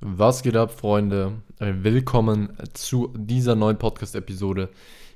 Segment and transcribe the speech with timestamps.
[0.00, 1.42] Was geht ab, Freunde?
[1.58, 4.68] Willkommen zu dieser neuen Podcast-Episode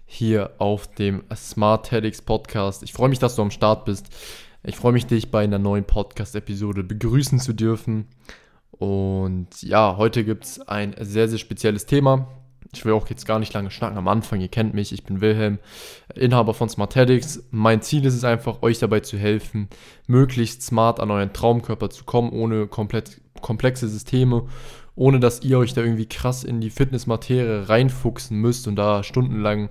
[0.07, 2.83] hier auf dem Smart TEDx Podcast.
[2.83, 4.09] Ich freue mich, dass du am Start bist.
[4.65, 8.09] Ich freue mich, dich bei einer neuen Podcast-Episode begrüßen zu dürfen.
[8.73, 12.27] Und ja, heute gibt es ein sehr, sehr spezielles Thema.
[12.75, 14.41] Ich will auch jetzt gar nicht lange schnacken am Anfang.
[14.41, 15.59] Ihr kennt mich, ich bin Wilhelm,
[16.15, 17.45] Inhaber von Smartetics.
[17.51, 19.69] Mein Ziel ist es einfach, euch dabei zu helfen,
[20.07, 24.45] möglichst smart an euren Traumkörper zu kommen, ohne komplett komplexe Systeme,
[24.95, 29.69] ohne dass ihr euch da irgendwie krass in die Fitnessmaterie reinfuchsen müsst und da stundenlang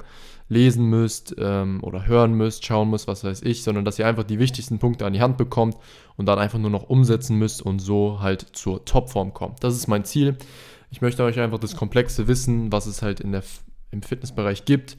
[0.48, 4.26] lesen müsst ähm, oder hören müsst, schauen müsst, was weiß ich, sondern dass ihr einfach
[4.26, 5.78] die wichtigsten Punkte an die Hand bekommt
[6.18, 9.64] und dann einfach nur noch umsetzen müsst und so halt zur Topform kommt.
[9.64, 10.36] Das ist mein Ziel.
[10.92, 13.44] Ich möchte euch einfach das komplexe Wissen, was es halt in der,
[13.92, 14.98] im Fitnessbereich gibt,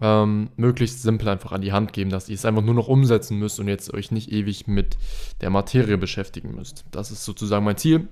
[0.00, 3.38] ähm, möglichst simpel einfach an die Hand geben, dass ihr es einfach nur noch umsetzen
[3.38, 4.96] müsst und jetzt euch nicht ewig mit
[5.40, 6.84] der Materie beschäftigen müsst.
[6.92, 8.08] Das ist sozusagen mein Ziel.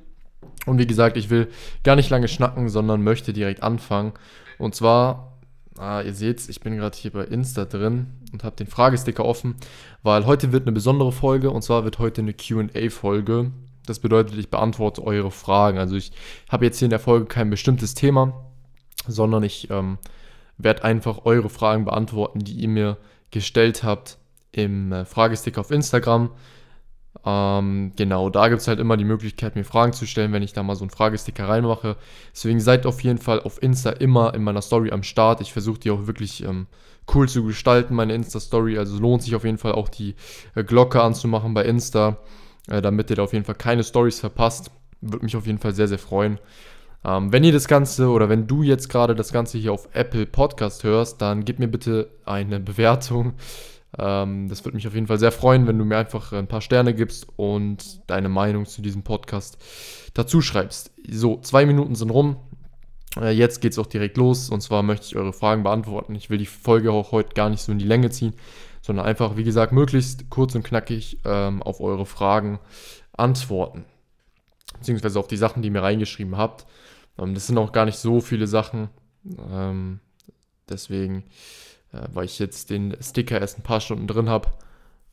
[0.66, 1.48] Und wie gesagt, ich will
[1.84, 4.12] gar nicht lange schnacken, sondern möchte direkt anfangen.
[4.58, 5.38] Und zwar,
[5.78, 9.54] ah, ihr seht, ich bin gerade hier bei Insta drin und habe den Fragesticker offen,
[10.02, 13.52] weil heute wird eine besondere Folge und zwar wird heute eine QA-Folge.
[13.86, 15.78] Das bedeutet, ich beantworte eure Fragen.
[15.78, 16.12] Also ich
[16.48, 18.44] habe jetzt hier in der Folge kein bestimmtes Thema,
[19.06, 19.98] sondern ich ähm,
[20.58, 22.96] werde einfach eure Fragen beantworten, die ihr mir
[23.30, 24.18] gestellt habt
[24.52, 26.30] im äh, Fragesticker auf Instagram.
[27.24, 30.52] Ähm, genau, da gibt es halt immer die Möglichkeit, mir Fragen zu stellen, wenn ich
[30.52, 31.96] da mal so einen Fragesticker reinmache.
[32.32, 35.40] Deswegen seid auf jeden Fall auf Insta immer in meiner Story am Start.
[35.40, 36.66] Ich versuche die auch wirklich ähm,
[37.14, 38.78] cool zu gestalten, meine Insta-Story.
[38.78, 40.14] Also lohnt sich auf jeden Fall auch die
[40.54, 42.18] äh, Glocke anzumachen bei Insta,
[42.68, 44.70] äh, damit ihr da auf jeden Fall keine Stories verpasst.
[45.00, 46.38] Würde mich auf jeden Fall sehr, sehr freuen.
[47.04, 50.26] Ähm, wenn ihr das Ganze oder wenn du jetzt gerade das Ganze hier auf Apple
[50.26, 53.34] Podcast hörst, dann gib mir bitte eine Bewertung.
[53.98, 56.60] Ähm, das würde mich auf jeden Fall sehr freuen, wenn du mir einfach ein paar
[56.60, 59.58] Sterne gibst und deine Meinung zu diesem Podcast
[60.14, 60.92] dazu schreibst.
[61.08, 62.36] So, zwei Minuten sind rum.
[63.18, 66.14] Äh, jetzt geht es auch direkt los und zwar möchte ich eure Fragen beantworten.
[66.14, 68.34] Ich will die Folge auch heute gar nicht so in die Länge ziehen,
[68.82, 72.58] sondern einfach, wie gesagt, möglichst kurz und knackig ähm, auf eure Fragen
[73.12, 73.84] antworten.
[74.78, 76.66] Beziehungsweise auf die Sachen, die ihr mir reingeschrieben habt.
[77.18, 78.88] Ähm, das sind auch gar nicht so viele Sachen.
[79.50, 80.00] Ähm,
[80.68, 81.24] deswegen
[81.92, 84.48] äh, weil ich jetzt den Sticker erst ein paar Stunden drin habe.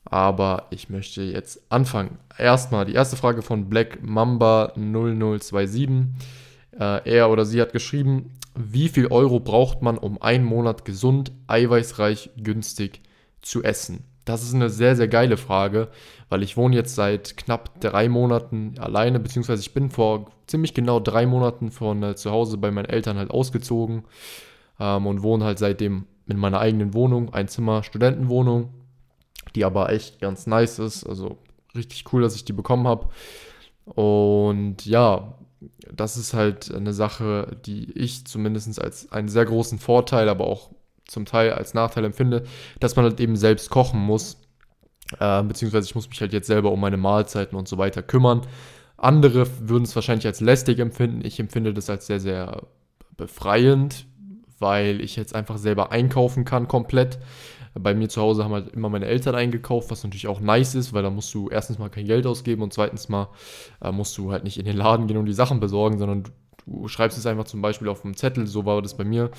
[0.04, 2.18] Aber ich möchte jetzt anfangen.
[2.38, 6.06] Erstmal die erste Frage von Black Mamba 0027.
[6.78, 11.32] Äh, er oder sie hat geschrieben, wie viel Euro braucht man, um einen Monat gesund,
[11.46, 13.02] eiweißreich, günstig
[13.48, 14.04] zu essen?
[14.24, 15.88] Das ist eine sehr, sehr geile Frage,
[16.28, 21.00] weil ich wohne jetzt seit knapp drei Monaten alleine, beziehungsweise ich bin vor ziemlich genau
[21.00, 24.04] drei Monaten von äh, zu Hause bei meinen Eltern halt ausgezogen
[24.78, 28.68] ähm, und wohne halt seitdem mit meiner eigenen Wohnung, ein Zimmer Studentenwohnung,
[29.54, 31.04] die aber echt ganz nice ist.
[31.04, 31.38] Also
[31.74, 33.08] richtig cool, dass ich die bekommen habe.
[33.86, 35.38] Und ja,
[35.90, 40.70] das ist halt eine Sache, die ich zumindest als einen sehr großen Vorteil, aber auch
[41.08, 42.44] zum Teil als Nachteil empfinde,
[42.78, 44.40] dass man halt eben selbst kochen muss.
[45.18, 48.42] Äh, beziehungsweise ich muss mich halt jetzt selber um meine Mahlzeiten und so weiter kümmern.
[48.96, 51.24] Andere würden es wahrscheinlich als lästig empfinden.
[51.24, 52.62] Ich empfinde das als sehr, sehr
[53.16, 54.06] befreiend,
[54.58, 57.18] weil ich jetzt einfach selber einkaufen kann komplett.
[57.74, 60.92] Bei mir zu Hause haben halt immer meine Eltern eingekauft, was natürlich auch nice ist,
[60.92, 63.28] weil da musst du erstens mal kein Geld ausgeben und zweitens mal
[63.80, 66.30] äh, musst du halt nicht in den Laden gehen und die Sachen besorgen, sondern du,
[66.66, 69.30] du schreibst es einfach zum Beispiel auf dem Zettel, so war das bei mir.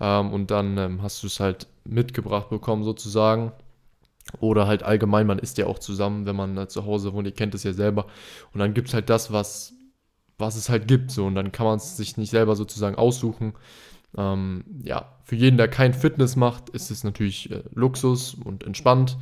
[0.00, 3.52] Ähm, und dann ähm, hast du es halt mitgebracht bekommen sozusagen.
[4.38, 7.34] Oder halt allgemein, man isst ja auch zusammen, wenn man äh, zu Hause wohnt, ihr
[7.34, 8.06] kennt es ja selber.
[8.52, 9.74] Und dann gibt es halt das, was,
[10.38, 11.10] was es halt gibt.
[11.10, 11.26] So.
[11.26, 13.54] Und dann kann man es sich nicht selber sozusagen aussuchen.
[14.16, 19.16] Ähm, ja, für jeden, der kein Fitness macht, ist es natürlich äh, Luxus und entspannt.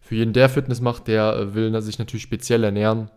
[0.00, 3.10] Für jeden, der Fitness macht, der äh, will sich natürlich speziell ernähren.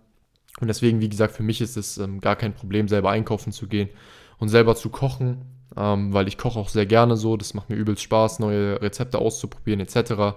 [0.59, 3.67] Und deswegen, wie gesagt, für mich ist es ähm, gar kein Problem, selber einkaufen zu
[3.67, 3.89] gehen
[4.37, 5.45] und selber zu kochen,
[5.77, 7.37] ähm, weil ich koche auch sehr gerne so.
[7.37, 10.35] Das macht mir übelst Spaß, neue Rezepte auszuprobieren etc.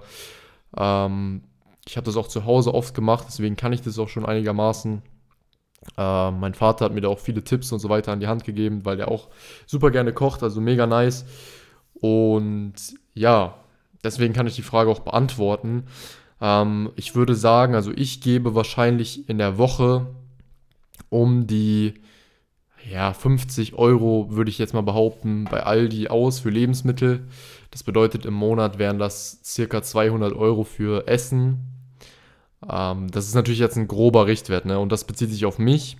[0.76, 1.42] Ähm,
[1.86, 5.02] ich habe das auch zu Hause oft gemacht, deswegen kann ich das auch schon einigermaßen.
[5.98, 8.44] Äh, mein Vater hat mir da auch viele Tipps und so weiter an die Hand
[8.44, 9.28] gegeben, weil er auch
[9.66, 11.26] super gerne kocht, also mega nice.
[11.94, 12.75] Und
[13.12, 13.54] ja,
[14.02, 15.84] deswegen kann ich die Frage auch beantworten.
[16.40, 20.06] Ähm, ich würde sagen, also ich gebe wahrscheinlich in der Woche
[21.10, 21.94] um die
[22.90, 27.26] ja, 50 Euro, würde ich jetzt mal behaupten, bei Aldi aus für Lebensmittel.
[27.70, 31.75] Das bedeutet, im Monat wären das circa 200 Euro für Essen,
[32.70, 34.78] ähm, das ist natürlich jetzt ein grober Richtwert, ne?
[34.78, 35.96] Und das bezieht sich auf mich.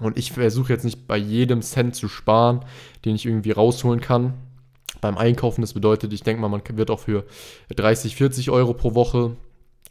[0.00, 2.64] Und ich versuche jetzt nicht bei jedem Cent zu sparen,
[3.04, 4.34] den ich irgendwie rausholen kann.
[5.00, 7.24] Beim Einkaufen, das bedeutet, ich denke mal, man wird auch für
[7.74, 9.36] 30, 40 Euro pro Woche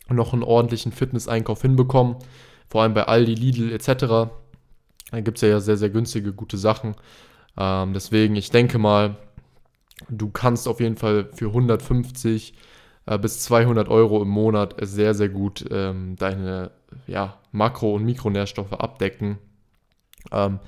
[0.09, 2.15] noch einen ordentlichen Fitness-Einkauf hinbekommen.
[2.69, 4.31] Vor allem bei Aldi, Lidl etc.
[5.11, 6.95] Da gibt es ja sehr, sehr günstige, gute Sachen.
[7.57, 9.17] Ähm, deswegen, ich denke mal,
[10.09, 12.53] du kannst auf jeden Fall für 150
[13.05, 16.71] äh, bis 200 Euro im Monat sehr, sehr gut ähm, deine
[17.07, 19.37] ja, Makro- und Mikronährstoffe abdecken.
[20.31, 20.59] Ähm,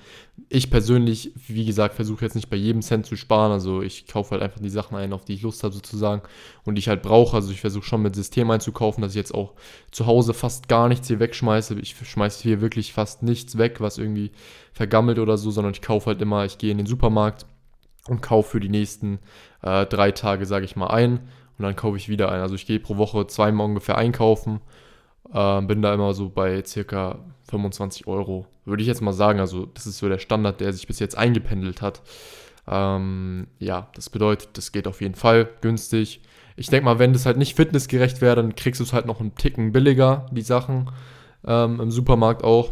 [0.49, 3.51] ich persönlich, wie gesagt, versuche jetzt nicht bei jedem Cent zu sparen.
[3.51, 6.21] Also ich kaufe halt einfach die Sachen ein, auf die ich Lust habe sozusagen
[6.63, 7.35] und die ich halt brauche.
[7.35, 9.53] Also ich versuche schon mit System einzukaufen, dass ich jetzt auch
[9.91, 11.75] zu Hause fast gar nichts hier wegschmeiße.
[11.79, 14.31] Ich schmeiße hier wirklich fast nichts weg, was irgendwie
[14.73, 17.45] vergammelt oder so, sondern ich kaufe halt immer, ich gehe in den Supermarkt
[18.07, 19.19] und kaufe für die nächsten
[19.61, 21.19] äh, drei Tage, sage ich mal, ein
[21.57, 22.41] und dann kaufe ich wieder ein.
[22.41, 24.61] Also ich gehe pro Woche zweimal ungefähr einkaufen
[25.33, 27.19] äh, bin da immer so bei circa
[27.49, 29.39] 25 Euro, würde ich jetzt mal sagen.
[29.39, 32.01] Also das ist so der Standard, der sich bis jetzt eingependelt hat.
[32.67, 36.21] Ähm, ja, das bedeutet, das geht auf jeden Fall günstig.
[36.55, 39.19] Ich denke mal, wenn das halt nicht fitnessgerecht wäre, dann kriegst du es halt noch
[39.19, 40.91] einen Ticken billiger, die Sachen.
[41.45, 42.71] Ähm, Im Supermarkt auch.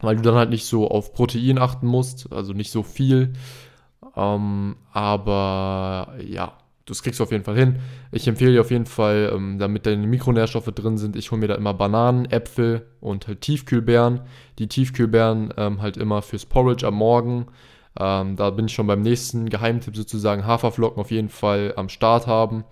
[0.00, 3.32] Weil du dann halt nicht so auf Protein achten musst, also nicht so viel.
[4.16, 6.52] Ähm, aber ja,
[6.86, 7.76] das kriegst du auf jeden Fall hin.
[8.12, 11.48] Ich empfehle dir auf jeden Fall, ähm, damit deine Mikronährstoffe drin sind, ich hole mir
[11.48, 14.20] da immer Bananen, Äpfel und halt Tiefkühlbeeren.
[14.58, 17.46] Die Tiefkühlbeeren ähm, halt immer fürs Porridge am Morgen.
[17.98, 20.44] Ähm, da bin ich schon beim nächsten Geheimtipp sozusagen.
[20.44, 22.64] Haferflocken auf jeden Fall am Start haben.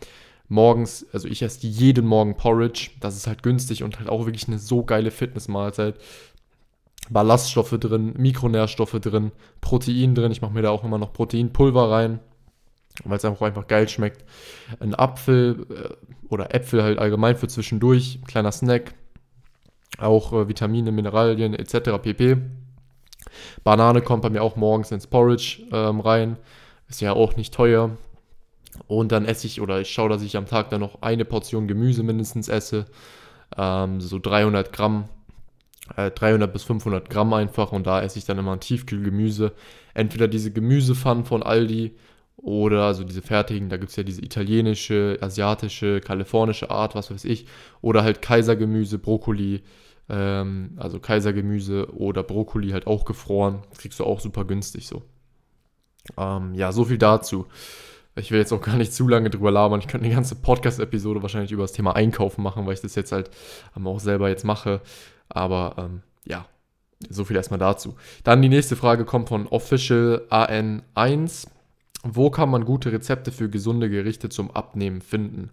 [0.49, 2.91] Morgens, also ich esse jeden Morgen Porridge.
[3.00, 5.94] Das ist halt günstig und halt auch wirklich eine so geile Fitnessmahlzeit.
[7.08, 9.32] Ballaststoffe drin, Mikronährstoffe drin,
[9.62, 10.32] Protein drin.
[10.32, 12.20] Ich mache mir da auch immer noch Proteinpulver rein
[13.05, 14.25] weil es einfach, einfach geil schmeckt.
[14.81, 15.94] Ein Apfel äh,
[16.29, 18.94] oder Äpfel halt allgemein für zwischendurch, kleiner Snack,
[19.99, 22.03] auch äh, Vitamine, Mineralien etc.
[22.03, 22.39] pp.
[23.65, 26.37] Banane kommt bei mir auch morgens ins Porridge ähm, rein,
[26.89, 27.97] ist ja auch nicht teuer.
[28.87, 31.69] Und dann esse ich oder ich schaue, dass ich am Tag dann noch eine Portion
[31.69, 32.87] Gemüse mindestens esse,
[33.56, 35.09] ähm, so 300 Gramm.
[35.97, 39.53] 300 äh, bis 500 Gramm einfach und da esse ich dann immer ein Tiefkühlgemüse.
[39.94, 41.93] Entweder diese Gemüsepfannen von Aldi
[42.37, 47.25] oder also diese fertigen, da gibt es ja diese italienische, asiatische, kalifornische Art, was weiß
[47.25, 47.46] ich.
[47.81, 49.62] Oder halt Kaisergemüse, Brokkoli,
[50.08, 53.62] ähm, also Kaisergemüse oder Brokkoli halt auch gefroren.
[53.79, 55.02] Kriegst du auch super günstig so.
[56.17, 57.46] Ähm, ja, so viel dazu.
[58.14, 59.81] Ich will jetzt auch gar nicht zu lange drüber labern.
[59.81, 63.12] Ich könnte eine ganze Podcast-Episode wahrscheinlich über das Thema Einkaufen machen, weil ich das jetzt
[63.12, 63.31] halt
[63.76, 64.81] ähm, auch selber jetzt mache.
[65.29, 66.46] Aber ähm, ja,
[67.08, 67.96] so viel erstmal dazu.
[68.25, 71.46] Dann die nächste Frage kommt von Official AN1.
[72.03, 75.51] Wo kann man gute Rezepte für gesunde Gerichte zum Abnehmen finden?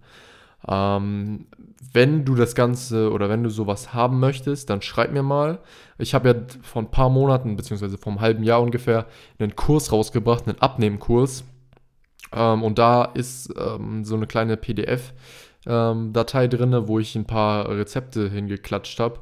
[0.67, 1.45] Ähm,
[1.93, 5.59] wenn du das Ganze oder wenn du sowas haben möchtest, dann schreib mir mal.
[5.97, 9.05] Ich habe ja vor ein paar Monaten, beziehungsweise vor einem halben Jahr ungefähr,
[9.37, 11.45] einen Kurs rausgebracht, einen Abnehmkurs.
[12.33, 17.69] Ähm, und da ist ähm, so eine kleine PDF-Datei ähm, drin, wo ich ein paar
[17.69, 19.19] Rezepte hingeklatscht habe,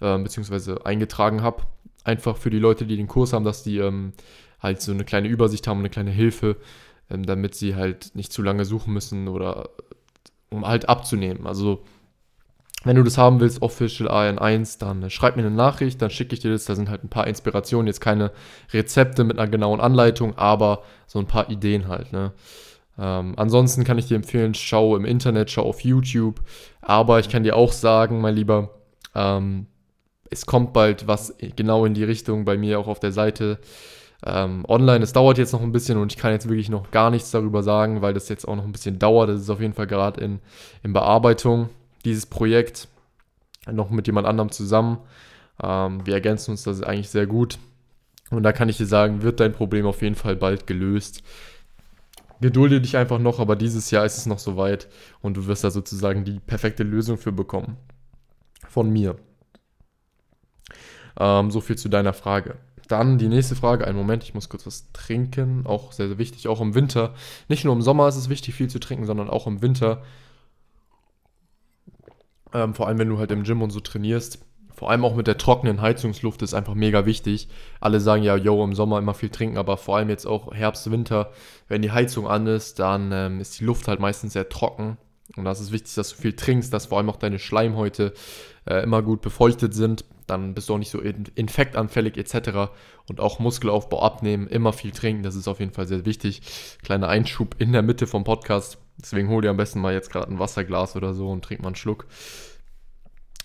[0.00, 1.62] äh, beziehungsweise eingetragen habe.
[2.02, 4.12] Einfach für die Leute, die den Kurs haben, dass die ähm,
[4.64, 6.56] halt so eine kleine Übersicht haben, eine kleine Hilfe,
[7.10, 9.70] ähm, damit sie halt nicht zu lange suchen müssen oder
[10.50, 11.46] um halt abzunehmen.
[11.46, 11.84] Also
[12.84, 16.40] wenn du das haben willst, Official AN1, dann schreib mir eine Nachricht, dann schicke ich
[16.40, 16.66] dir das.
[16.66, 18.30] Da sind halt ein paar Inspirationen, jetzt keine
[18.72, 22.12] Rezepte mit einer genauen Anleitung, aber so ein paar Ideen halt.
[22.12, 22.32] Ne?
[22.98, 26.40] Ähm, ansonsten kann ich dir empfehlen, schau im Internet, schau auf YouTube.
[26.82, 28.70] Aber ich kann dir auch sagen, mein Lieber,
[29.14, 29.66] ähm,
[30.30, 33.58] es kommt bald was genau in die Richtung bei mir auch auf der Seite
[34.24, 35.04] ähm, online.
[35.04, 37.62] Es dauert jetzt noch ein bisschen und ich kann jetzt wirklich noch gar nichts darüber
[37.62, 39.28] sagen, weil das jetzt auch noch ein bisschen dauert.
[39.28, 40.40] Das ist auf jeden Fall gerade in,
[40.82, 41.68] in Bearbeitung,
[42.04, 42.88] dieses Projekt,
[43.70, 44.98] noch mit jemand anderem zusammen.
[45.62, 47.58] Ähm, wir ergänzen uns das eigentlich sehr gut.
[48.30, 51.22] Und da kann ich dir sagen, wird dein Problem auf jeden Fall bald gelöst.
[52.40, 54.88] Gedulde dich einfach noch, aber dieses Jahr ist es noch soweit
[55.22, 57.76] und du wirst da sozusagen die perfekte Lösung für bekommen.
[58.68, 59.16] Von mir.
[61.18, 62.56] Ähm, so viel zu deiner Frage.
[62.88, 63.86] Dann die nächste Frage.
[63.86, 65.66] Einen Moment, ich muss kurz was trinken.
[65.66, 67.14] Auch sehr, sehr wichtig, auch im Winter.
[67.48, 70.02] Nicht nur im Sommer ist es wichtig, viel zu trinken, sondern auch im Winter.
[72.52, 74.44] Ähm, vor allem, wenn du halt im Gym und so trainierst.
[74.74, 77.48] Vor allem auch mit der trockenen Heizungsluft ist einfach mega wichtig.
[77.80, 80.90] Alle sagen ja, yo, im Sommer immer viel trinken, aber vor allem jetzt auch Herbst,
[80.90, 81.30] Winter,
[81.68, 84.98] wenn die Heizung an ist, dann ähm, ist die Luft halt meistens sehr trocken.
[85.36, 88.14] Und da ist wichtig, dass du viel trinkst, dass vor allem auch deine Schleimhäute
[88.66, 92.70] äh, immer gut befeuchtet sind dann bist du auch nicht so infektanfällig etc.
[93.08, 96.42] Und auch Muskelaufbau abnehmen, immer viel trinken, das ist auf jeden Fall sehr wichtig.
[96.82, 98.78] Kleiner Einschub in der Mitte vom Podcast.
[99.00, 101.68] Deswegen hol dir am besten mal jetzt gerade ein Wasserglas oder so und trink mal
[101.68, 102.06] einen Schluck.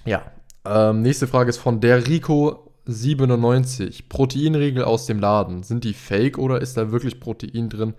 [0.05, 0.31] Ja,
[0.65, 4.09] ähm, nächste Frage ist von der Rico 97.
[4.09, 5.63] Proteinriegel aus dem Laden.
[5.63, 7.93] Sind die fake oder ist da wirklich Protein drin,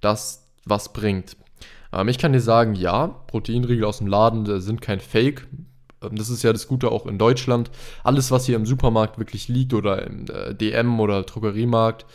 [0.00, 1.36] das was bringt?
[1.92, 5.46] Ähm, ich kann dir sagen, ja, Proteinriegel aus dem Laden sind kein Fake.
[6.06, 7.70] Ähm, das ist ja das Gute auch in Deutschland,
[8.04, 12.06] alles, was hier im Supermarkt wirklich liegt oder im äh, DM oder Drogeriemarkt,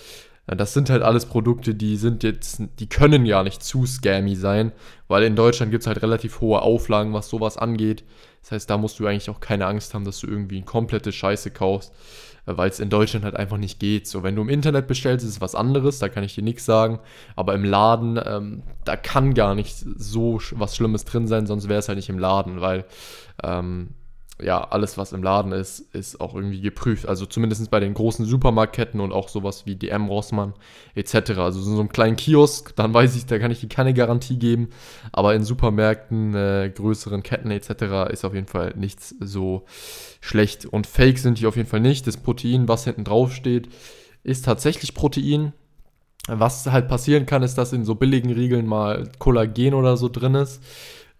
[0.48, 4.72] das sind halt alles Produkte, die sind jetzt, die können ja nicht zu scammy sein,
[5.08, 8.04] weil in Deutschland gibt es halt relativ hohe Auflagen, was sowas angeht.
[8.42, 11.52] Das heißt, da musst du eigentlich auch keine Angst haben, dass du irgendwie komplette Scheiße
[11.52, 11.94] kaufst,
[12.48, 14.08] äh, weil es in Deutschland halt einfach nicht geht.
[14.08, 16.66] So, wenn du im Internet bestellst, ist es was anderes, da kann ich dir nichts
[16.66, 17.00] sagen.
[17.36, 21.80] Aber im Laden, ähm, da kann gar nicht so was Schlimmes drin sein, sonst wäre
[21.80, 22.86] es halt nicht im Laden, weil
[23.44, 23.94] ähm,
[24.44, 27.08] ja, alles, was im Laden ist, ist auch irgendwie geprüft.
[27.08, 30.54] Also zumindest bei den großen Supermarktketten und auch sowas wie DM, Rossmann
[30.96, 31.32] etc.
[31.40, 34.70] Also so einem kleinen Kiosk, dann weiß ich, da kann ich dir keine Garantie geben.
[35.12, 38.12] Aber in Supermärkten, äh, größeren Ketten etc.
[38.12, 39.64] ist auf jeden Fall nichts so
[40.20, 40.66] schlecht.
[40.66, 42.08] Und Fake sind die auf jeden Fall nicht.
[42.08, 43.70] Das Protein, was hinten drauf steht,
[44.24, 45.54] ist tatsächlich Protein.
[46.28, 50.36] Was halt passieren kann, ist, dass in so billigen Riegeln mal Kollagen oder so drin
[50.36, 50.62] ist.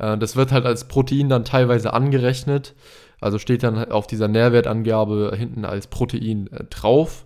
[0.02, 2.74] Äh, das wird halt als Protein dann teilweise angerechnet.
[3.22, 7.26] Also steht dann auf dieser Nährwertangabe hinten als Protein äh, drauf.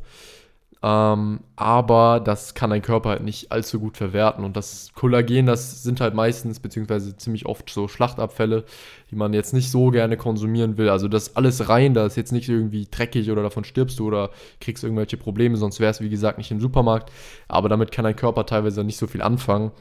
[0.85, 4.43] Ähm, aber das kann dein Körper halt nicht allzu gut verwerten.
[4.43, 8.65] Und das Kollagen, das sind halt meistens, beziehungsweise ziemlich oft so Schlachtabfälle,
[9.09, 10.89] die man jetzt nicht so gerne konsumieren will.
[10.89, 14.29] Also das alles rein, da ist jetzt nicht irgendwie dreckig oder davon stirbst du oder
[14.61, 17.11] kriegst irgendwelche Probleme, sonst wäre es wie gesagt nicht im Supermarkt.
[17.47, 19.71] Aber damit kann dein Körper teilweise nicht so viel anfangen.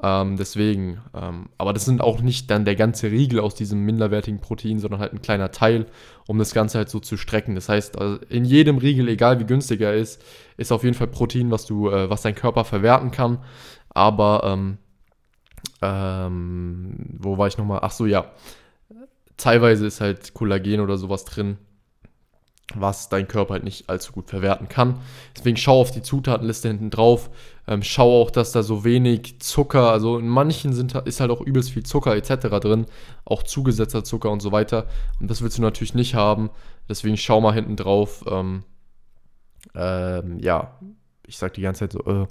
[0.00, 4.40] Ähm, deswegen, ähm, aber das sind auch nicht dann der ganze Riegel aus diesem minderwertigen
[4.40, 5.86] Protein, sondern halt ein kleiner Teil,
[6.26, 7.54] um das Ganze halt so zu strecken.
[7.56, 10.22] Das heißt, also in jedem Riegel, egal wie günstig er ist,
[10.56, 13.38] ist auf jeden Fall Protein, was du, äh, was dein Körper verwerten kann.
[13.90, 14.78] Aber, ähm,
[15.82, 17.80] ähm, wo war ich nochmal?
[17.82, 18.32] Ach so, ja.
[19.36, 21.58] Teilweise ist halt Kollagen oder sowas drin,
[22.74, 25.00] was dein Körper halt nicht allzu gut verwerten kann.
[25.36, 27.30] Deswegen schau auf die Zutatenliste hinten drauf.
[27.66, 31.40] Ähm, schau auch, dass da so wenig Zucker, also in manchen sind, ist halt auch
[31.40, 32.48] übelst viel Zucker etc.
[32.60, 32.86] drin,
[33.24, 34.86] auch zugesetzter Zucker und so weiter.
[35.20, 36.50] Und das willst du natürlich nicht haben.
[36.88, 38.24] Deswegen schau mal hinten drauf.
[38.30, 38.64] Ähm,
[39.74, 40.78] ähm, ja,
[41.26, 42.26] ich sag die ganze Zeit so, äh,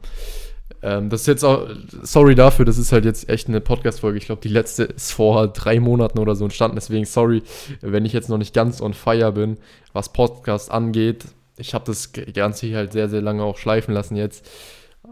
[0.82, 1.68] ähm, das ist jetzt auch,
[2.04, 4.18] sorry dafür, das ist halt jetzt echt eine Podcast-Folge.
[4.18, 6.76] Ich glaube, die letzte ist vor drei Monaten oder so entstanden.
[6.76, 7.42] Deswegen sorry,
[7.82, 9.58] wenn ich jetzt noch nicht ganz on fire bin,
[9.94, 11.26] was Podcast angeht.
[11.58, 14.48] Ich habe das Ganze hier halt sehr, sehr lange auch schleifen lassen jetzt.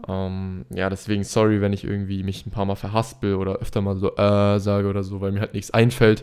[0.06, 3.96] Ähm, ja, deswegen sorry, wenn ich irgendwie mich ein paar Mal verhaspel oder öfter mal
[3.96, 6.22] so äh sage oder so, weil mir halt nichts einfällt.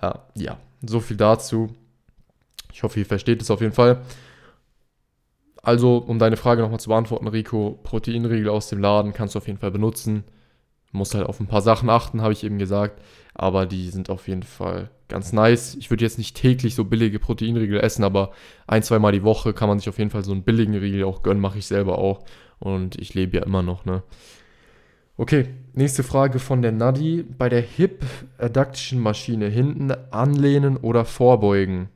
[0.00, 1.74] Äh, ja, so viel dazu.
[2.72, 4.02] Ich hoffe, ihr versteht es auf jeden Fall.
[5.64, 9.46] Also, um deine Frage nochmal zu beantworten, Rico, Proteinriegel aus dem Laden kannst du auf
[9.46, 10.24] jeden Fall benutzen.
[10.92, 13.00] Musst halt auf ein paar Sachen achten, habe ich eben gesagt.
[13.34, 15.74] Aber die sind auf jeden Fall ganz nice.
[15.74, 18.30] Ich würde jetzt nicht täglich so billige Proteinriegel essen, aber
[18.66, 21.22] ein, zweimal die Woche kann man sich auf jeden Fall so einen billigen Riegel auch
[21.22, 22.24] gönnen, mache ich selber auch.
[22.58, 24.02] Und ich lebe ja immer noch, ne?
[25.16, 27.22] Okay, nächste Frage von der Nadi.
[27.22, 28.04] Bei der Hip
[28.36, 31.88] Adduction Maschine hinten anlehnen oder vorbeugen?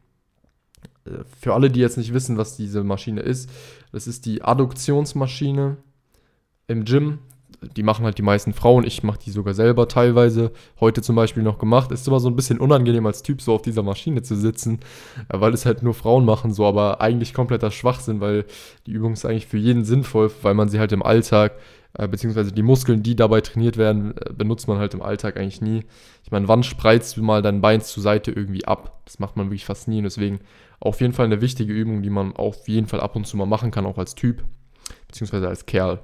[1.40, 3.50] Für alle, die jetzt nicht wissen, was diese Maschine ist,
[3.92, 5.76] das ist die Adduktionsmaschine
[6.66, 7.18] im Gym.
[7.76, 8.84] Die machen halt die meisten Frauen.
[8.84, 10.52] Ich mache die sogar selber teilweise.
[10.78, 11.90] Heute zum Beispiel noch gemacht.
[11.90, 14.78] Ist immer so ein bisschen unangenehm als Typ, so auf dieser Maschine zu sitzen,
[15.28, 18.44] äh, weil es halt nur Frauen machen, so, aber eigentlich kompletter Schwachsinn, weil
[18.86, 21.52] die Übung ist eigentlich für jeden sinnvoll, weil man sie halt im Alltag
[21.94, 25.60] äh, beziehungsweise die Muskeln, die dabei trainiert werden, äh, benutzt man halt im Alltag eigentlich
[25.60, 25.84] nie.
[26.22, 29.00] Ich meine, wann spreizt du mal dein Bein zur Seite irgendwie ab?
[29.04, 30.40] Das macht man wirklich fast nie und deswegen
[30.80, 33.46] auf jeden Fall eine wichtige Übung, die man auf jeden Fall ab und zu mal
[33.46, 34.44] machen kann, auch als Typ,
[35.06, 36.00] beziehungsweise als Kerl.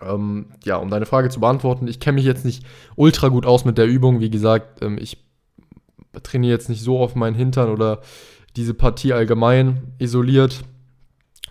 [0.00, 2.64] Ähm, ja, um deine Frage zu beantworten, ich kenne mich jetzt nicht
[2.96, 4.20] ultra gut aus mit der Übung.
[4.20, 5.18] Wie gesagt, ähm, ich
[6.22, 8.00] trainiere jetzt nicht so auf meinen Hintern oder
[8.56, 10.62] diese Partie allgemein isoliert.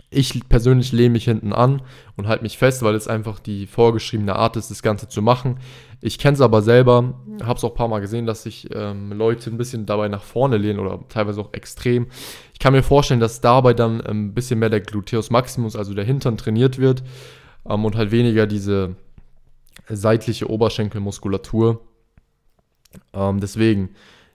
[0.10, 1.82] Ich persönlich lehne mich hinten an
[2.18, 5.60] und halte mich fest, weil es einfach die vorgeschriebene Art ist, das Ganze zu machen.
[6.02, 9.12] Ich kenne es aber selber, habe es auch ein paar Mal gesehen, dass sich ähm,
[9.12, 12.08] Leute ein bisschen dabei nach vorne lehnen oder teilweise auch extrem.
[12.54, 15.94] Ich kann mir vorstellen, dass dabei dann ähm, ein bisschen mehr der Gluteus Maximus, also
[15.94, 17.04] der Hintern, trainiert wird
[17.68, 18.96] ähm, und halt weniger diese
[19.90, 21.82] seitliche Oberschenkelmuskulatur.
[23.14, 23.90] Ähm, deswegen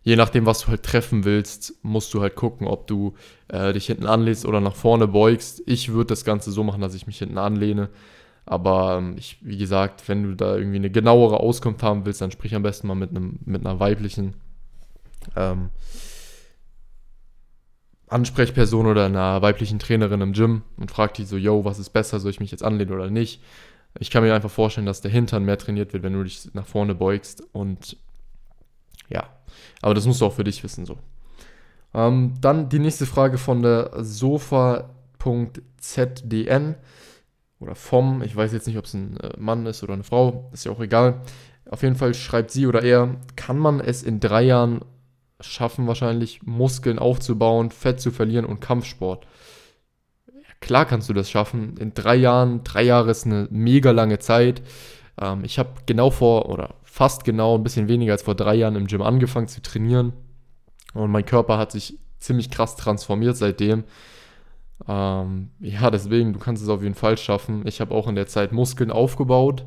[0.07, 3.15] je nachdem, was du halt treffen willst, musst du halt gucken, ob du
[3.49, 5.65] äh, dich hinten anlehnst oder nach vorne beugst.
[5.67, 7.89] Ich würde das Ganze so machen, dass ich mich hinten anlehne.
[8.47, 12.31] Aber ähm, ich, wie gesagt, wenn du da irgendwie eine genauere Auskunft haben willst, dann
[12.31, 14.35] sprich am besten mal mit, einem, mit einer weiblichen
[15.35, 15.71] ähm,
[18.09, 22.21] Ansprechperson oder einer weiblichen Trainerin im Gym und frag die so, yo, was ist besser,
[22.21, 23.43] soll ich mich jetzt anlehnen oder nicht?
[23.99, 26.67] Ich kann mir einfach vorstellen, dass der Hintern mehr trainiert wird, wenn du dich nach
[26.67, 27.97] vorne beugst und
[29.09, 29.29] ja,
[29.83, 30.99] aber das musst du auch für dich wissen so.
[31.95, 34.87] Ähm, dann die nächste Frage von der sofa.zdn
[37.59, 40.51] oder vom, ich weiß jetzt nicht, ob es ein äh, Mann ist oder eine Frau,
[40.53, 41.23] ist ja auch egal.
[41.69, 44.85] Auf jeden Fall schreibt sie oder er, kann man es in drei Jahren
[45.41, 49.27] schaffen wahrscheinlich, Muskeln aufzubauen, Fett zu verlieren und Kampfsport.
[50.61, 51.77] Klar kannst du das schaffen.
[51.77, 54.63] In drei Jahren, drei Jahre ist eine mega lange Zeit.
[55.21, 58.77] Ähm, ich habe genau vor, oder fast genau, ein bisschen weniger als vor drei Jahren
[58.77, 60.13] im Gym angefangen zu trainieren.
[60.95, 63.85] Und mein Körper hat sich ziemlich krass transformiert seitdem.
[64.87, 67.67] Ähm, ja, deswegen, du kannst es auf jeden Fall schaffen.
[67.67, 69.65] Ich habe auch in der Zeit Muskeln aufgebaut,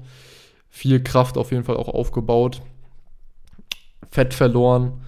[0.69, 2.61] viel Kraft auf jeden Fall auch aufgebaut,
[4.11, 5.01] Fett verloren.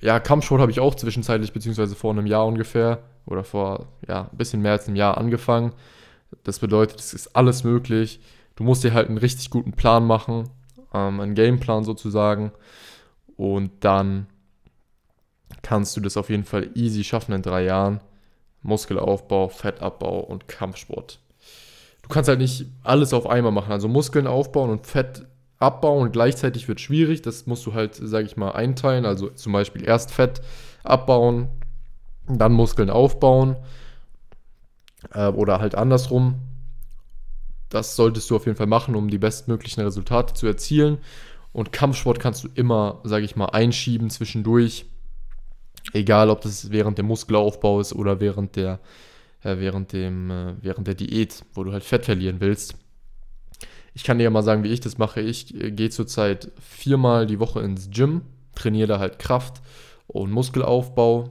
[0.00, 4.36] Ja, Kampfsport habe ich auch zwischenzeitlich, beziehungsweise vor einem Jahr ungefähr oder vor ja, ein
[4.36, 5.72] bisschen mehr als einem Jahr angefangen.
[6.44, 8.20] Das bedeutet, es ist alles möglich.
[8.56, 10.48] Du musst dir halt einen richtig guten Plan machen,
[10.94, 12.52] ähm, einen Gameplan sozusagen.
[13.36, 14.26] Und dann
[15.62, 18.00] kannst du das auf jeden Fall easy schaffen in drei Jahren.
[18.62, 21.20] Muskelaufbau, Fettabbau und Kampfsport.
[22.02, 23.72] Du kannst halt nicht alles auf einmal machen.
[23.72, 25.26] Also Muskeln aufbauen und Fett
[25.58, 27.22] abbauen und gleichzeitig wird schwierig.
[27.22, 29.04] Das musst du halt, sage ich mal, einteilen.
[29.06, 30.40] Also zum Beispiel erst Fett
[30.82, 31.48] abbauen,
[32.26, 33.56] dann Muskeln aufbauen
[35.12, 36.36] äh, oder halt andersrum.
[37.68, 40.98] Das solltest du auf jeden Fall machen, um die bestmöglichen Resultate zu erzielen.
[41.52, 44.86] Und Kampfsport kannst du immer, sage ich mal, einschieben zwischendurch.
[45.92, 48.80] Egal, ob das während dem Muskelaufbau ist oder während der,
[49.42, 52.76] äh, während, dem, äh, während der Diät, wo du halt Fett verlieren willst.
[53.94, 55.20] Ich kann dir ja mal sagen, wie ich das mache.
[55.20, 58.22] Ich äh, gehe zurzeit viermal die Woche ins Gym,
[58.54, 59.60] trainiere da halt Kraft
[60.06, 61.30] und Muskelaufbau.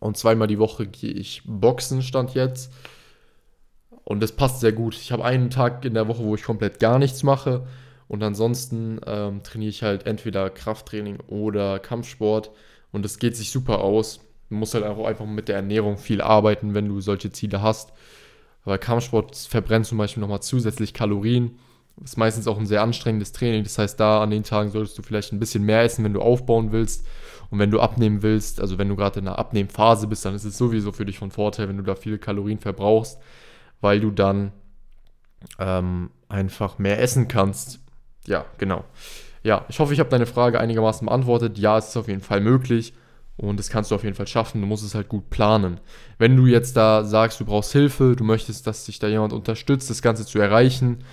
[0.00, 2.70] Und zweimal die Woche gehe ich Boxen, stand jetzt.
[4.04, 4.94] Und das passt sehr gut.
[4.94, 7.66] Ich habe einen Tag in der Woche, wo ich komplett gar nichts mache.
[8.06, 12.50] Und ansonsten ähm, trainiere ich halt entweder Krafttraining oder Kampfsport.
[12.94, 14.20] Und das geht sich super aus.
[14.48, 17.92] Du musst halt auch einfach mit der Ernährung viel arbeiten, wenn du solche Ziele hast.
[18.64, 21.58] Weil Kampfsport verbrennt zum Beispiel nochmal zusätzlich Kalorien.
[21.96, 23.64] Das ist meistens auch ein sehr anstrengendes Training.
[23.64, 26.20] Das heißt, da an den Tagen solltest du vielleicht ein bisschen mehr essen, wenn du
[26.20, 27.04] aufbauen willst.
[27.50, 30.44] Und wenn du abnehmen willst, also wenn du gerade in einer Abnehmphase bist, dann ist
[30.44, 33.18] es sowieso für dich von Vorteil, wenn du da viele Kalorien verbrauchst,
[33.80, 34.52] weil du dann
[35.58, 37.80] ähm, einfach mehr essen kannst.
[38.24, 38.84] Ja, genau
[39.44, 41.58] ja, ich hoffe, ich habe deine Frage einigermaßen beantwortet.
[41.58, 42.94] Ja, es ist auf jeden Fall möglich
[43.36, 44.62] und das kannst du auf jeden Fall schaffen.
[44.62, 45.80] Du musst es halt gut planen.
[46.18, 49.90] Wenn du jetzt da sagst, du brauchst Hilfe, du möchtest, dass sich da jemand unterstützt,
[49.90, 51.04] das Ganze zu erreichen,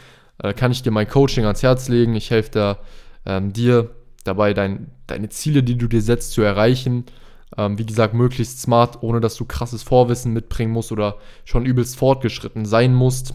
[0.42, 2.16] äh, kann ich dir mein Coaching ans Herz legen.
[2.16, 2.78] Ich helfe da
[3.26, 3.90] ähm, dir
[4.24, 7.06] dabei, dein, deine Ziele, die du dir setzt, zu erreichen.
[7.58, 11.98] Ähm, wie gesagt, möglichst smart, ohne dass du krasses Vorwissen mitbringen musst oder schon übelst
[11.98, 13.34] fortgeschritten sein musst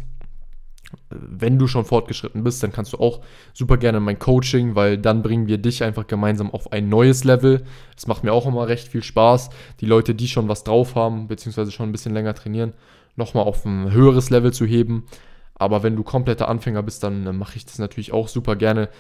[1.11, 3.21] wenn du schon fortgeschritten bist, dann kannst du auch
[3.53, 7.65] super gerne mein Coaching, weil dann bringen wir dich einfach gemeinsam auf ein neues Level.
[7.97, 11.29] Es macht mir auch immer recht viel Spaß, die Leute, die schon was drauf haben,
[11.29, 12.73] beziehungsweise schon ein bisschen länger trainieren,
[13.17, 15.07] nochmal auf ein höheres Level zu heben.
[15.59, 18.91] Aber wenn du kompletter Anfänger bist, dann äh, mache ich das natürlich auch super gerne,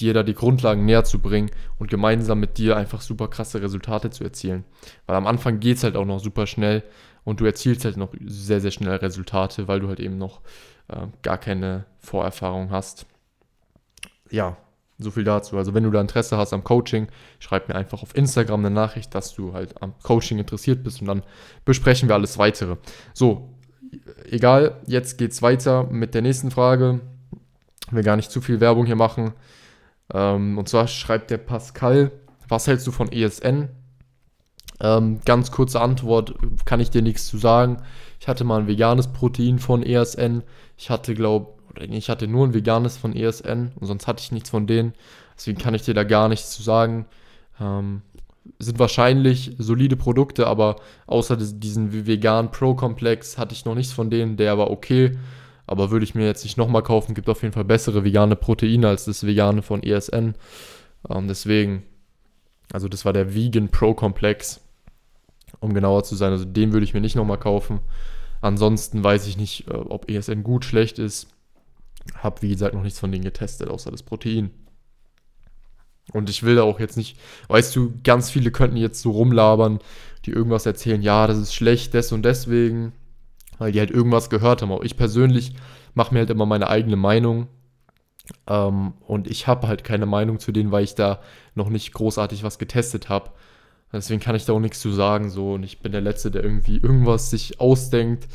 [0.00, 4.10] dir da die Grundlagen näher zu bringen und gemeinsam mit dir einfach super krasse Resultate
[4.10, 4.64] zu erzielen.
[5.06, 6.84] Weil am Anfang geht es halt auch noch super schnell
[7.24, 10.40] und du erzielst halt noch sehr, sehr schnell Resultate, weil du halt eben noch
[10.88, 13.06] äh, gar keine Vorerfahrung hast.
[14.30, 14.56] Ja,
[14.98, 15.56] so viel dazu.
[15.56, 17.08] Also wenn du da Interesse hast am Coaching,
[17.38, 21.08] schreib mir einfach auf Instagram eine Nachricht, dass du halt am Coaching interessiert bist und
[21.08, 21.22] dann
[21.64, 22.76] besprechen wir alles weitere.
[23.12, 23.54] So,
[24.30, 27.00] egal, jetzt geht's weiter mit der nächsten Frage.
[27.90, 29.34] Will gar nicht zu viel Werbung hier machen.
[30.12, 32.12] Ähm, und zwar schreibt der Pascal,
[32.48, 33.68] was hältst du von ESN?
[34.80, 36.34] Ähm, ganz kurze Antwort,
[36.64, 37.82] kann ich dir nichts zu sagen.
[38.20, 40.42] Ich hatte mal ein veganes Protein von ESN.
[40.76, 44.50] Ich hatte, glaube ich, hatte nur ein veganes von ESN und sonst hatte ich nichts
[44.50, 44.94] von denen.
[45.36, 47.06] Deswegen kann ich dir da gar nichts zu sagen.
[47.60, 48.02] Ähm,
[48.58, 54.36] sind wahrscheinlich solide Produkte, aber außer diesen veganen Pro-Komplex hatte ich noch nichts von denen.
[54.36, 55.16] Der war okay,
[55.66, 57.14] aber würde ich mir jetzt nicht nochmal kaufen.
[57.14, 60.34] Gibt auf jeden Fall bessere vegane Proteine als das vegane von ESN.
[61.08, 61.84] Ähm, deswegen,
[62.72, 64.60] also das war der Vegan Pro-Komplex
[65.60, 66.32] um genauer zu sein.
[66.32, 67.80] Also den würde ich mir nicht nochmal kaufen.
[68.40, 71.28] Ansonsten weiß ich nicht, äh, ob ESN gut, schlecht ist.
[72.22, 74.50] Hab, wie gesagt, noch nichts von denen getestet, außer das Protein.
[76.12, 79.78] Und ich will da auch jetzt nicht, weißt du, ganz viele könnten jetzt so rumlabern,
[80.26, 82.92] die irgendwas erzählen, ja, das ist schlecht, des und deswegen,
[83.58, 84.72] weil die halt irgendwas gehört haben.
[84.72, 85.54] Aber ich persönlich
[85.94, 87.48] mache mir halt immer meine eigene Meinung.
[88.46, 91.20] Ähm, und ich habe halt keine Meinung zu denen, weil ich da
[91.54, 93.30] noch nicht großartig was getestet habe.
[93.94, 95.30] Deswegen kann ich da auch nichts zu sagen.
[95.30, 95.54] So.
[95.54, 98.26] Und ich bin der Letzte, der irgendwie irgendwas sich ausdenkt,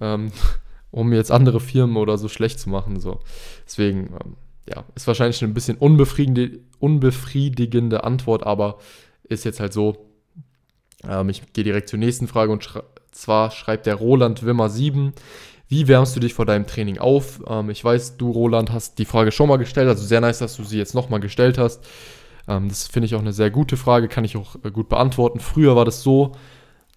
[0.00, 0.30] ähm,
[0.90, 3.00] um jetzt andere Firmen oder so schlecht zu machen.
[3.00, 3.20] So.
[3.66, 4.36] Deswegen, ähm,
[4.68, 8.78] ja, ist wahrscheinlich eine bisschen unbefriedigende, unbefriedigende Antwort, aber
[9.24, 10.06] ist jetzt halt so.
[11.06, 15.12] Ähm, ich gehe direkt zur nächsten Frage und schre zwar schreibt der Roland Wimmer 7.
[15.68, 17.40] Wie wärmst du dich vor deinem Training auf?
[17.46, 20.56] Ähm, ich weiß, du, Roland, hast die Frage schon mal gestellt, also sehr nice, dass
[20.56, 21.84] du sie jetzt nochmal gestellt hast.
[22.48, 25.38] Ähm, das finde ich auch eine sehr gute Frage, kann ich auch äh, gut beantworten.
[25.38, 26.32] Früher war das so,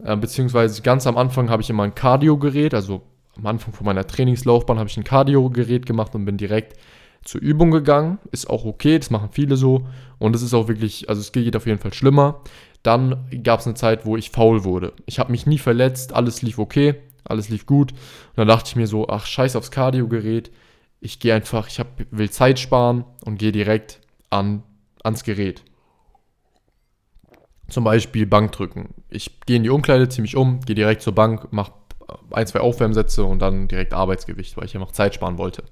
[0.03, 3.01] äh, beziehungsweise ganz am Anfang habe ich immer ein Cardio-Gerät, also
[3.37, 6.77] am Anfang von meiner Trainingslaufbahn habe ich ein Cardio-Gerät gemacht und bin direkt
[7.23, 8.19] zur Übung gegangen.
[8.31, 9.87] Ist auch okay, das machen viele so.
[10.19, 12.41] Und es ist auch wirklich, also es geht auf jeden Fall schlimmer.
[12.83, 14.93] Dann gab es eine Zeit, wo ich faul wurde.
[15.05, 17.91] Ich habe mich nie verletzt, alles lief okay, alles lief gut.
[17.91, 20.51] Und dann dachte ich mir so, ach scheiß aufs Cardio-Gerät.
[20.99, 24.63] Ich gehe einfach, ich hab, will Zeit sparen und gehe direkt an,
[25.03, 25.63] ans Gerät.
[27.69, 28.93] Zum Beispiel Bankdrücken.
[29.09, 31.73] Ich gehe in die Umkleide, ziehe mich um, gehe direkt zur Bank, mache
[32.31, 35.63] ein, zwei Aufwärmsätze und dann direkt Arbeitsgewicht, weil ich einfach Zeit sparen wollte.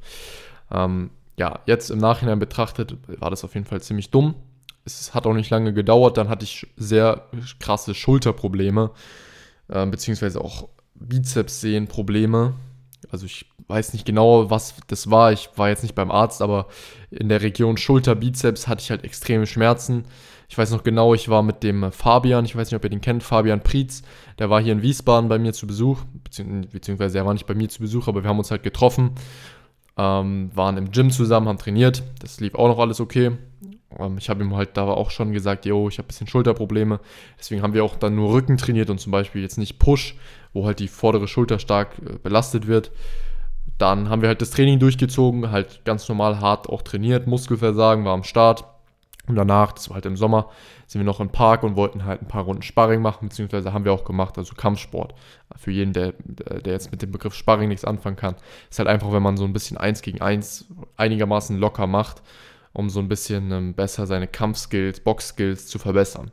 [0.71, 4.35] Ähm, ja, jetzt im Nachhinein betrachtet war das auf jeden Fall ziemlich dumm.
[4.85, 7.27] Es hat auch nicht lange gedauert, dann hatte ich sehr
[7.59, 8.91] krasse Schulterprobleme,
[9.67, 12.53] äh, beziehungsweise auch Bizepssehnenprobleme.
[13.09, 15.31] Also ich weiß nicht genau, was das war.
[15.31, 16.67] Ich war jetzt nicht beim Arzt, aber
[17.11, 20.05] in der Region Schulter, Bizeps hatte ich halt extreme Schmerzen.
[20.47, 23.01] Ich weiß noch genau, ich war mit dem Fabian, ich weiß nicht, ob ihr den
[23.01, 24.01] kennt, Fabian Prietz,
[24.39, 26.03] der war hier in Wiesbaden bei mir zu Besuch,
[26.71, 29.11] beziehungsweise er war nicht bei mir zu Besuch, aber wir haben uns halt getroffen,
[29.95, 33.31] ähm, waren im Gym zusammen, haben trainiert, das lief auch noch alles okay.
[33.97, 36.99] Ähm, ich habe ihm halt da auch schon gesagt, yo, ich habe ein bisschen Schulterprobleme,
[37.37, 40.15] deswegen haben wir auch dann nur Rücken trainiert und zum Beispiel jetzt nicht Push,
[40.53, 42.91] wo halt die vordere Schulter stark äh, belastet wird.
[43.79, 48.13] Dann haben wir halt das Training durchgezogen, halt ganz normal hart auch trainiert, Muskelversagen war
[48.13, 48.65] am Start
[49.29, 50.49] und danach, das war halt im Sommer,
[50.85, 53.85] sind wir noch im Park und wollten halt ein paar Runden Sparring machen, beziehungsweise haben
[53.85, 55.13] wir auch gemacht, also Kampfsport.
[55.55, 58.35] Für jeden, der, der jetzt mit dem Begriff Sparring nichts anfangen kann,
[58.69, 60.65] ist halt einfach, wenn man so ein bisschen eins gegen eins
[60.97, 62.21] einigermaßen locker macht,
[62.73, 66.31] um so ein bisschen ähm, besser seine Kampfskills, Boxskills zu verbessern.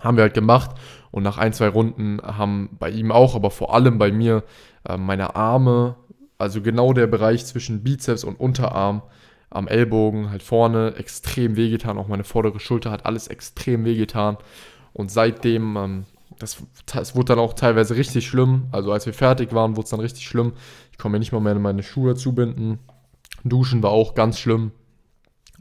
[0.00, 0.70] Haben wir halt gemacht
[1.10, 4.44] und nach ein, zwei Runden haben bei ihm auch, aber vor allem bei mir,
[4.88, 5.96] äh, meine Arme,
[6.40, 9.02] also genau der Bereich zwischen Bizeps und Unterarm,
[9.50, 11.98] am Ellbogen, halt vorne, extrem wehgetan.
[11.98, 14.38] Auch meine vordere Schulter hat alles extrem wehgetan.
[14.92, 16.04] Und seitdem, ähm,
[16.38, 18.68] das, das wurde dann auch teilweise richtig schlimm.
[18.70, 20.52] Also als wir fertig waren, wurde es dann richtig schlimm.
[20.92, 22.78] Ich konnte mir nicht mal mehr meine Schuhe zubinden.
[23.44, 24.70] Duschen war auch ganz schlimm.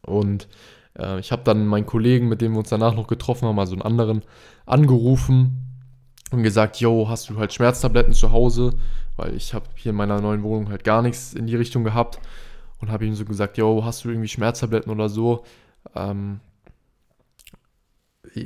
[0.02, 0.48] Und
[0.98, 3.74] äh, ich habe dann meinen Kollegen, mit dem wir uns danach noch getroffen haben, also
[3.74, 4.22] einen anderen,
[4.66, 5.66] angerufen
[6.32, 8.72] und gesagt, yo, hast du halt Schmerztabletten zu Hause?
[9.20, 12.20] Weil ich habe hier in meiner neuen Wohnung halt gar nichts in die Richtung gehabt
[12.80, 15.44] und habe ihm so gesagt, yo, hast du irgendwie Schmerztabletten oder so?
[15.94, 16.40] Ähm,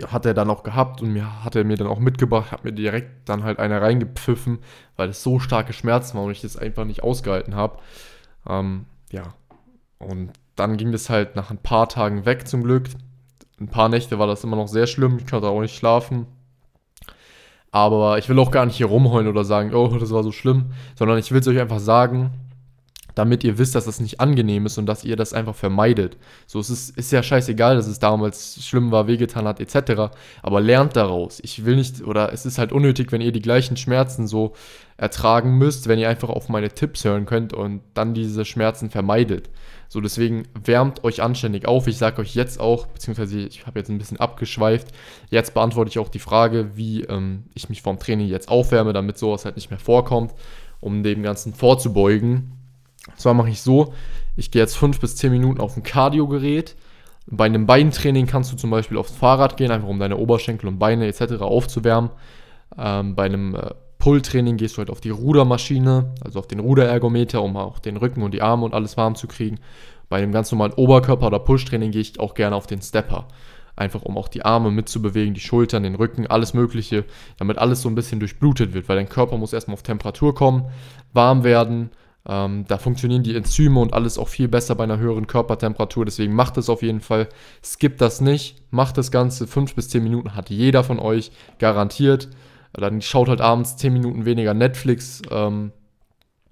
[0.08, 2.72] hat er dann auch gehabt und mir hat er mir dann auch mitgebracht, hat mir
[2.72, 4.60] direkt dann halt eine reingepfiffen,
[4.96, 7.78] weil es so starke Schmerzen war und ich das einfach nicht ausgehalten habe.
[8.50, 9.36] Ähm, ja,
[10.00, 12.90] und dann ging das halt nach ein paar Tagen weg zum Glück.
[13.60, 16.26] Ein paar Nächte war das immer noch sehr schlimm, ich konnte auch nicht schlafen.
[17.74, 20.66] Aber ich will auch gar nicht hier rumheulen oder sagen, oh, das war so schlimm,
[20.96, 22.30] sondern ich will es euch einfach sagen,
[23.16, 26.18] damit ihr wisst, dass das nicht angenehm ist und dass ihr das einfach vermeidet.
[26.48, 30.14] So, es ist, ist ja scheißegal, dass es damals schlimm war, wehgetan hat, etc.
[30.42, 31.40] Aber lernt daraus.
[31.44, 34.54] Ich will nicht, oder es ist halt unnötig, wenn ihr die gleichen Schmerzen so
[34.98, 39.50] ertragen müsst, wenn ihr einfach auf meine Tipps hören könnt und dann diese Schmerzen vermeidet.
[39.90, 41.88] So, deswegen wärmt euch anständig auf.
[41.88, 44.88] Ich sage euch jetzt auch, beziehungsweise ich habe jetzt ein bisschen abgeschweift,
[45.30, 49.18] jetzt beantworte ich auch die Frage, wie ähm, ich mich vorm Training jetzt aufwärme, damit
[49.18, 50.34] sowas halt nicht mehr vorkommt,
[50.80, 52.63] um dem Ganzen vorzubeugen.
[53.08, 53.94] Und zwar mache ich so,
[54.36, 56.76] ich gehe jetzt 5 bis 10 Minuten auf ein Cardio-Gerät.
[57.28, 60.80] Bei einem Beintraining kannst du zum Beispiel aufs Fahrrad gehen, einfach um deine Oberschenkel und
[60.80, 61.42] Beine etc.
[61.42, 62.10] aufzuwärmen.
[62.78, 67.42] Ähm, bei einem äh, Pull-Training gehst du halt auf die Rudermaschine, also auf den Ruderergometer,
[67.42, 69.60] um auch den Rücken und die Arme und alles warm zu kriegen.
[70.10, 73.28] Bei einem ganz normalen Oberkörper- oder Push-Training gehe ich auch gerne auf den Stepper.
[73.76, 77.06] Einfach um auch die Arme mitzubewegen, die Schultern, den Rücken, alles Mögliche,
[77.38, 80.66] damit alles so ein bisschen durchblutet wird, weil dein Körper muss erstmal auf Temperatur kommen,
[81.14, 81.90] warm werden
[82.26, 86.06] ähm, da funktionieren die Enzyme und alles auch viel besser bei einer höheren Körpertemperatur.
[86.06, 87.28] Deswegen macht es auf jeden Fall.
[87.64, 88.64] Skippt das nicht.
[88.72, 89.46] Macht das Ganze.
[89.46, 92.30] 5 bis 10 Minuten hat jeder von euch garantiert.
[92.72, 95.22] Dann schaut halt abends 10 Minuten weniger Netflix.
[95.30, 95.74] Ähm,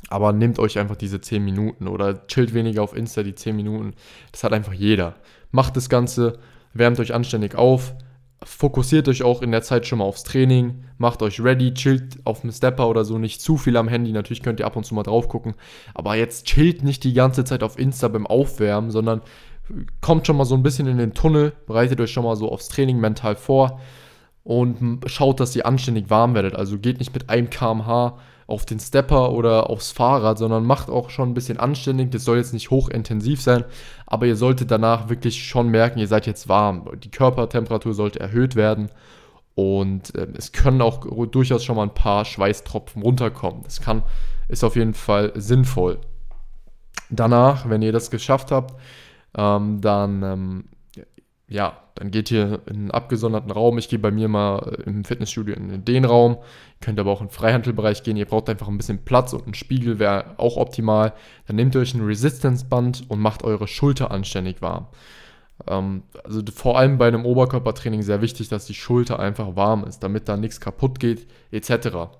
[0.09, 3.93] aber nehmt euch einfach diese 10 Minuten oder chillt weniger auf Insta die 10 Minuten.
[4.33, 5.15] Das hat einfach jeder.
[5.51, 6.39] Macht das Ganze.
[6.73, 7.93] Wärmt euch anständig auf
[8.43, 12.41] fokussiert euch auch in der Zeit schon mal aufs Training, macht euch ready, chillt auf
[12.41, 14.95] dem Stepper oder so, nicht zu viel am Handy, natürlich könnt ihr ab und zu
[14.95, 15.53] mal drauf gucken,
[15.93, 19.21] aber jetzt chillt nicht die ganze Zeit auf Insta beim Aufwärmen, sondern
[20.01, 22.67] kommt schon mal so ein bisschen in den Tunnel, bereitet euch schon mal so aufs
[22.67, 23.79] Training mental vor
[24.43, 28.17] und schaut, dass ihr anständig warm werdet, also geht nicht mit einem kmh
[28.51, 32.11] auf den Stepper oder aufs Fahrrad, sondern macht auch schon ein bisschen anständig.
[32.11, 33.63] Das soll jetzt nicht hochintensiv sein,
[34.05, 36.87] aber ihr solltet danach wirklich schon merken, ihr seid jetzt warm.
[37.01, 38.89] Die Körpertemperatur sollte erhöht werden
[39.55, 43.63] und äh, es können auch durchaus schon mal ein paar Schweißtropfen runterkommen.
[43.63, 44.03] Das kann,
[44.47, 45.99] ist auf jeden Fall sinnvoll.
[47.09, 48.75] Danach, wenn ihr das geschafft habt,
[49.37, 50.63] ähm, dann ähm,
[51.51, 53.77] ja, dann geht ihr in einen abgesonderten Raum.
[53.77, 56.35] Ich gehe bei mir mal im Fitnessstudio in den Raum.
[56.35, 58.15] Ihr könnt aber auch in den Freihandelbereich gehen.
[58.15, 61.11] Ihr braucht einfach ein bisschen Platz und ein Spiegel wäre auch optimal.
[61.47, 64.87] Dann nehmt ihr euch ein Resistance-Band und macht eure Schulter anständig warm.
[65.67, 69.99] Ähm, also vor allem bei einem Oberkörpertraining sehr wichtig, dass die Schulter einfach warm ist,
[69.99, 72.13] damit da nichts kaputt geht, etc.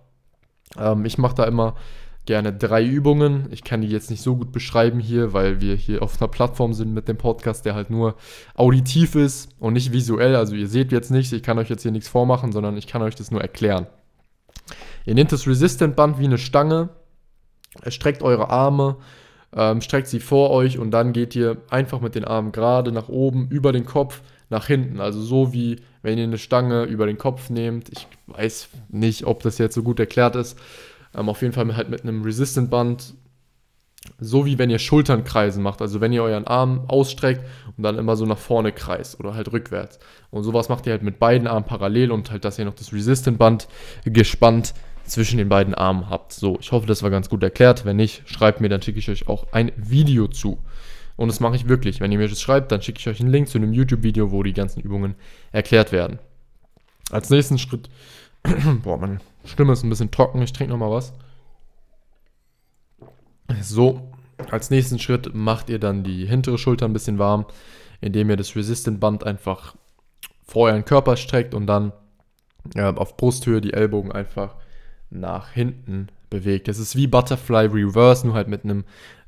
[0.77, 1.75] Ähm, ich mache da immer
[2.25, 3.47] gerne drei Übungen.
[3.51, 6.73] Ich kann die jetzt nicht so gut beschreiben hier, weil wir hier auf einer Plattform
[6.73, 8.15] sind mit dem Podcast, der halt nur
[8.55, 10.35] auditiv ist und nicht visuell.
[10.35, 13.01] Also ihr seht jetzt nichts, ich kann euch jetzt hier nichts vormachen, sondern ich kann
[13.01, 13.87] euch das nur erklären.
[15.05, 16.89] Ihr nehmt das Resistant Band wie eine Stange,
[17.87, 18.97] streckt eure Arme,
[19.53, 23.09] ähm, streckt sie vor euch und dann geht ihr einfach mit den Armen gerade nach
[23.09, 24.99] oben, über den Kopf, nach hinten.
[24.99, 27.89] Also so wie wenn ihr eine Stange über den Kopf nehmt.
[27.89, 30.57] Ich weiß nicht, ob das jetzt so gut erklärt ist.
[31.15, 33.13] Ähm, auf jeden Fall halt mit einem Resistant Band.
[34.19, 35.81] So wie wenn ihr Schulternkreisen macht.
[35.81, 37.45] Also wenn ihr euren Arm ausstreckt
[37.77, 39.99] und dann immer so nach vorne kreist oder halt rückwärts.
[40.31, 42.93] Und sowas macht ihr halt mit beiden Armen parallel und halt, dass ihr noch das
[42.93, 43.67] Resistant Band
[44.03, 44.73] gespannt
[45.05, 46.33] zwischen den beiden Armen habt.
[46.33, 47.85] So, ich hoffe, das war ganz gut erklärt.
[47.85, 50.57] Wenn nicht, schreibt mir, dann schicke ich euch auch ein Video zu.
[51.15, 51.99] Und das mache ich wirklich.
[51.99, 54.41] Wenn ihr mir das schreibt, dann schicke ich euch einen Link zu einem YouTube-Video, wo
[54.41, 55.15] die ganzen Übungen
[55.51, 56.19] erklärt werden.
[57.11, 57.89] Als nächsten Schritt,
[58.83, 61.13] boah, meine Stimme ist ein bisschen trocken, ich trinke nochmal was.
[63.61, 64.11] So,
[64.49, 67.45] als nächsten Schritt macht ihr dann die hintere Schulter ein bisschen warm,
[67.99, 69.75] indem ihr das Resistant Band einfach
[70.43, 71.93] vor euren Körper streckt und dann
[72.75, 74.55] äh, auf Brusthöhe die Ellbogen einfach
[75.09, 76.67] nach hinten bewegt.
[76.67, 78.85] Das ist wie Butterfly Reverse, nur halt mit einem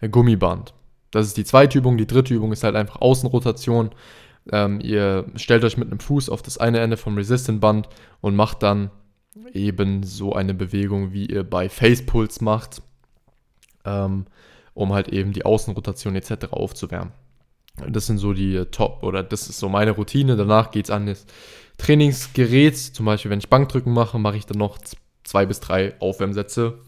[0.10, 0.74] Gummiband.
[1.12, 1.98] Das ist die zweite Übung.
[1.98, 3.92] Die dritte Übung ist halt einfach Außenrotation.
[4.52, 7.88] Ähm, ihr stellt euch mit einem Fuß auf das eine Ende vom Resistant Band
[8.22, 8.90] und macht dann
[9.54, 12.82] eben so eine Bewegung, wie ihr bei Facepulse macht,
[13.86, 14.26] ähm,
[14.74, 16.52] um halt eben die Außenrotation etc.
[16.52, 17.14] aufzuwärmen.
[17.88, 20.36] Das sind so die Top oder das ist so meine Routine.
[20.36, 21.26] Danach geht es an das
[21.78, 22.78] Trainingsgerät.
[22.78, 24.78] Zum Beispiel, wenn ich Bankdrücken mache, mache ich dann noch
[25.24, 26.80] zwei bis drei Aufwärmsätze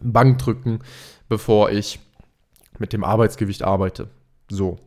[0.00, 0.80] Bankdrücken,
[1.28, 1.98] bevor ich
[2.78, 4.10] mit dem Arbeitsgewicht arbeite.
[4.48, 4.78] So.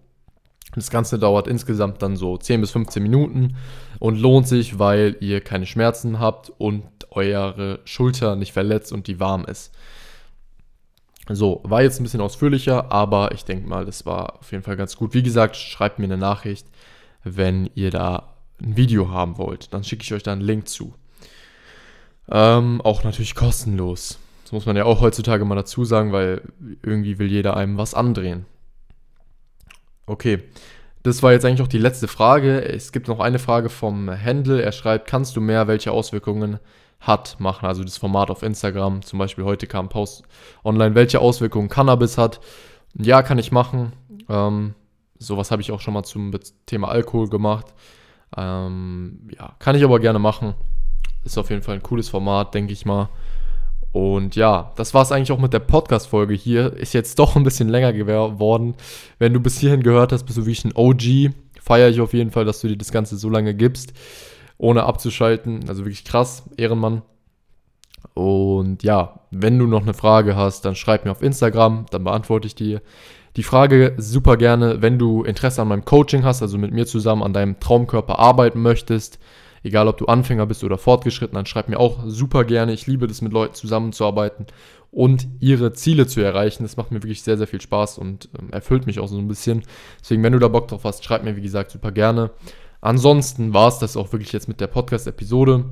[0.77, 3.55] Das Ganze dauert insgesamt dann so 10 bis 15 Minuten
[3.97, 9.19] und lohnt sich, weil ihr keine Schmerzen habt und eure Schulter nicht verletzt und die
[9.19, 9.73] warm ist.
[11.29, 14.77] So, war jetzt ein bisschen ausführlicher, aber ich denke mal, das war auf jeden Fall
[14.77, 15.15] ganz gut.
[15.15, 16.67] Wie gesagt, schreibt mir eine Nachricht,
[17.23, 19.73] wenn ihr da ein Video haben wollt.
[19.73, 20.93] Dann schicke ich euch da einen Link zu.
[22.29, 24.19] Ähm, auch natürlich kostenlos.
[24.43, 26.43] Das muss man ja auch heutzutage mal dazu sagen, weil
[26.83, 28.45] irgendwie will jeder einem was andrehen.
[30.07, 30.41] Okay,
[31.03, 32.63] das war jetzt eigentlich auch die letzte Frage.
[32.63, 34.61] Es gibt noch eine Frage vom Händel.
[34.61, 36.59] Er schreibt, kannst du mehr, welche Auswirkungen
[37.01, 37.65] hat, machen?
[37.65, 39.01] Also das Format auf Instagram.
[39.01, 40.23] Zum Beispiel heute kam Post
[40.63, 42.39] online, welche Auswirkungen Cannabis hat.
[42.95, 43.91] Ja, kann ich machen.
[44.29, 44.75] Ähm,
[45.19, 46.31] sowas habe ich auch schon mal zum
[46.65, 47.67] Thema Alkohol gemacht.
[48.35, 50.55] Ähm, ja, kann ich aber gerne machen.
[51.25, 53.09] Ist auf jeden Fall ein cooles Format, denke ich mal.
[53.91, 56.73] Und ja, das war es eigentlich auch mit der Podcast-Folge hier.
[56.73, 58.75] Ist jetzt doch ein bisschen länger geworden.
[59.17, 61.33] Wenn du bis hierhin gehört hast, bist du wie ein OG.
[61.61, 63.93] Feiere ich auf jeden Fall, dass du dir das Ganze so lange gibst,
[64.57, 65.67] ohne abzuschalten.
[65.67, 67.01] Also wirklich krass, Ehrenmann.
[68.13, 72.47] Und ja, wenn du noch eine Frage hast, dann schreib mir auf Instagram, dann beantworte
[72.47, 72.81] ich dir
[73.35, 74.81] die Frage super gerne.
[74.81, 78.61] Wenn du Interesse an meinem Coaching hast, also mit mir zusammen an deinem Traumkörper arbeiten
[78.61, 79.19] möchtest,
[79.63, 82.73] Egal, ob du Anfänger bist oder fortgeschritten, dann schreib mir auch super gerne.
[82.73, 84.47] Ich liebe das, mit Leuten zusammenzuarbeiten
[84.91, 86.63] und ihre Ziele zu erreichen.
[86.63, 89.27] Das macht mir wirklich sehr, sehr viel Spaß und ähm, erfüllt mich auch so ein
[89.27, 89.63] bisschen.
[89.99, 92.31] Deswegen, wenn du da Bock drauf hast, schreib mir, wie gesagt, super gerne.
[92.81, 95.65] Ansonsten war es das auch wirklich jetzt mit der Podcast-Episode.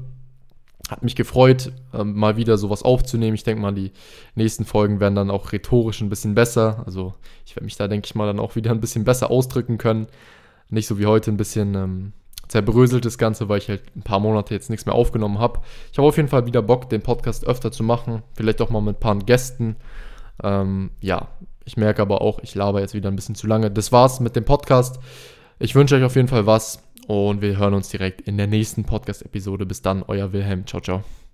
[0.90, 3.36] Hat mich gefreut, ähm, mal wieder sowas aufzunehmen.
[3.36, 3.92] Ich denke mal, die
[4.36, 6.84] nächsten Folgen werden dann auch rhetorisch ein bisschen besser.
[6.86, 7.14] Also
[7.46, 10.08] ich werde mich da, denke ich mal, dann auch wieder ein bisschen besser ausdrücken können.
[10.70, 12.14] Nicht so wie heute ein bisschen ähm,
[12.48, 15.62] zerbröselt das Ganze, weil ich halt ein paar Monate jetzt nichts mehr aufgenommen habe.
[15.92, 18.24] Ich habe auf jeden Fall wieder Bock, den Podcast öfter zu machen.
[18.36, 19.76] Vielleicht auch mal mit ein paar Gästen.
[20.44, 21.30] Ähm, ja,
[21.66, 23.72] ich merke aber auch, ich laber jetzt wieder ein bisschen zu lange.
[23.72, 25.00] Das war's mit dem Podcast.
[25.60, 28.84] Ich wünsche euch auf jeden Fall was und wir hören uns direkt in der nächsten
[28.84, 29.66] Podcast-Episode.
[29.66, 30.66] Bis dann, euer Wilhelm.
[30.68, 31.25] Ciao, ciao.